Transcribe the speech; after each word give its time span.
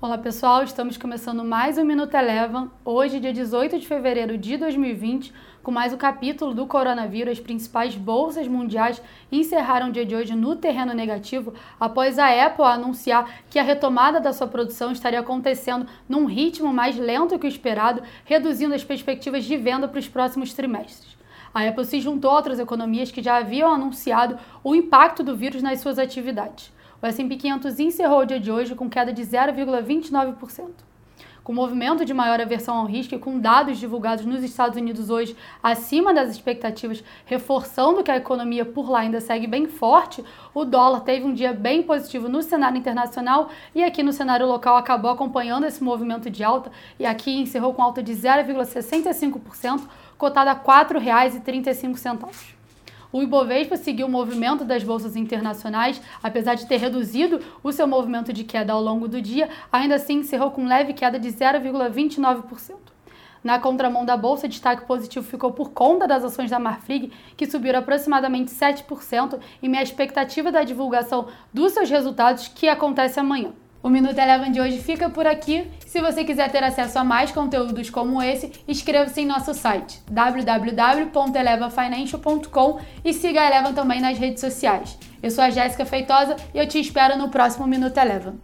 Olá 0.00 0.16
pessoal, 0.16 0.62
estamos 0.62 0.96
começando 0.96 1.44
mais 1.44 1.76
um 1.76 1.84
Minuto 1.84 2.14
Eleven, 2.14 2.70
hoje 2.84 3.18
dia 3.18 3.32
18 3.32 3.80
de 3.80 3.84
fevereiro 3.88 4.38
de 4.38 4.56
2020, 4.56 5.34
com 5.60 5.72
mais 5.72 5.92
um 5.92 5.96
capítulo 5.96 6.54
do 6.54 6.68
coronavírus. 6.68 7.32
As 7.32 7.40
principais 7.40 7.96
bolsas 7.96 8.46
mundiais 8.46 9.02
encerraram 9.32 9.88
o 9.88 9.92
dia 9.92 10.06
de 10.06 10.14
hoje 10.14 10.36
no 10.36 10.54
terreno 10.54 10.94
negativo 10.94 11.52
após 11.80 12.16
a 12.16 12.28
Apple 12.28 12.64
anunciar 12.64 13.42
que 13.50 13.58
a 13.58 13.62
retomada 13.64 14.20
da 14.20 14.32
sua 14.32 14.46
produção 14.46 14.92
estaria 14.92 15.18
acontecendo 15.18 15.88
num 16.08 16.26
ritmo 16.26 16.72
mais 16.72 16.96
lento 16.96 17.36
que 17.36 17.46
o 17.46 17.48
esperado, 17.48 18.00
reduzindo 18.24 18.76
as 18.76 18.84
perspectivas 18.84 19.42
de 19.42 19.56
venda 19.56 19.88
para 19.88 19.98
os 19.98 20.06
próximos 20.06 20.54
trimestres. 20.54 21.18
A 21.52 21.66
Apple 21.66 21.84
se 21.84 22.00
juntou 22.00 22.30
a 22.30 22.34
outras 22.34 22.60
economias 22.60 23.10
que 23.10 23.20
já 23.20 23.38
haviam 23.38 23.74
anunciado 23.74 24.38
o 24.62 24.76
impacto 24.76 25.24
do 25.24 25.34
vírus 25.34 25.60
nas 25.60 25.80
suas 25.80 25.98
atividades. 25.98 26.72
O 27.00 27.06
S&P 27.06 27.36
500 27.36 27.78
encerrou 27.78 28.20
o 28.20 28.24
dia 28.24 28.40
de 28.40 28.50
hoje 28.50 28.74
com 28.74 28.90
queda 28.90 29.12
de 29.12 29.22
0,29%. 29.22 30.88
Com 31.44 31.54
movimento 31.54 32.04
de 32.04 32.12
maior 32.12 32.40
aversão 32.40 32.76
ao 32.76 32.86
risco 32.86 33.14
e 33.14 33.18
com 33.18 33.38
dados 33.38 33.78
divulgados 33.78 34.26
nos 34.26 34.42
Estados 34.42 34.76
Unidos 34.76 35.08
hoje 35.08 35.36
acima 35.62 36.12
das 36.12 36.28
expectativas, 36.28 37.02
reforçando 37.24 38.02
que 38.02 38.10
a 38.10 38.16
economia 38.16 38.66
por 38.66 38.90
lá 38.90 38.98
ainda 38.98 39.20
segue 39.20 39.46
bem 39.46 39.66
forte, 39.66 40.22
o 40.52 40.64
dólar 40.64 41.00
teve 41.00 41.24
um 41.24 41.32
dia 41.32 41.52
bem 41.52 41.84
positivo 41.84 42.28
no 42.28 42.42
cenário 42.42 42.76
internacional 42.76 43.48
e 43.74 43.82
aqui 43.82 44.02
no 44.02 44.12
cenário 44.12 44.46
local 44.46 44.76
acabou 44.76 45.10
acompanhando 45.10 45.66
esse 45.66 45.82
movimento 45.82 46.28
de 46.28 46.42
alta 46.42 46.70
e 46.98 47.06
aqui 47.06 47.30
encerrou 47.40 47.72
com 47.72 47.82
alta 47.82 48.02
de 48.02 48.12
0,65%, 48.12 49.82
cotada 50.18 50.50
a 50.50 50.54
R$ 50.54 50.60
4,35. 50.60 52.57
O 53.10 53.22
Ibovespa 53.22 53.76
seguiu 53.76 54.06
o 54.06 54.10
movimento 54.10 54.64
das 54.64 54.84
bolsas 54.84 55.16
internacionais, 55.16 56.00
apesar 56.22 56.54
de 56.54 56.66
ter 56.66 56.76
reduzido 56.76 57.40
o 57.62 57.72
seu 57.72 57.86
movimento 57.86 58.32
de 58.32 58.44
queda 58.44 58.72
ao 58.72 58.82
longo 58.82 59.08
do 59.08 59.20
dia, 59.22 59.48
ainda 59.72 59.94
assim 59.94 60.18
encerrou 60.18 60.50
com 60.50 60.66
leve 60.66 60.92
queda 60.92 61.18
de 61.18 61.28
0,29%. 61.28 62.76
Na 63.42 63.58
contramão 63.58 64.04
da 64.04 64.16
bolsa, 64.16 64.48
destaque 64.48 64.84
positivo 64.84 65.24
ficou 65.24 65.52
por 65.52 65.70
conta 65.70 66.06
das 66.06 66.24
ações 66.24 66.50
da 66.50 66.58
Marfrig, 66.58 67.12
que 67.36 67.46
subiram 67.46 67.78
aproximadamente 67.78 68.50
7% 68.50 69.38
em 69.62 69.68
meia 69.68 69.82
expectativa 69.82 70.52
da 70.52 70.64
divulgação 70.64 71.28
dos 71.52 71.72
seus 71.72 71.88
resultados, 71.88 72.48
que 72.48 72.68
acontece 72.68 73.18
amanhã. 73.18 73.52
O 73.80 73.88
Minuto 73.88 74.18
Eleven 74.18 74.50
de 74.50 74.60
hoje 74.60 74.80
fica 74.82 75.08
por 75.08 75.26
aqui. 75.26 75.66
Se 75.88 76.00
você 76.02 76.22
quiser 76.22 76.52
ter 76.52 76.62
acesso 76.62 76.98
a 76.98 77.04
mais 77.04 77.32
conteúdos 77.32 77.88
como 77.88 78.22
esse, 78.22 78.52
inscreva-se 78.68 79.22
em 79.22 79.26
nosso 79.26 79.54
site 79.54 80.02
www.elevafinancial.com 80.10 82.80
e 83.02 83.14
siga 83.14 83.40
a 83.40 83.46
Eleven 83.46 83.72
também 83.72 83.98
nas 83.98 84.18
redes 84.18 84.42
sociais. 84.42 84.98
Eu 85.22 85.30
sou 85.30 85.42
a 85.42 85.48
Jéssica 85.48 85.86
Feitosa 85.86 86.36
e 86.52 86.58
eu 86.58 86.68
te 86.68 86.78
espero 86.78 87.16
no 87.16 87.30
próximo 87.30 87.66
Minuto 87.66 87.96
Eleven. 87.96 88.38